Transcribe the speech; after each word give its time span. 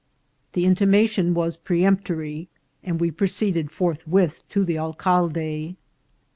The 0.53 0.65
intimation 0.65 1.35
was 1.35 1.57
peremptory, 1.57 2.47
and 2.83 2.99
we 2.99 3.11
proceeded 3.11 3.69
forthwith 3.69 4.43
to 4.49 4.65
the 4.65 4.79
alcalde. 4.79 5.75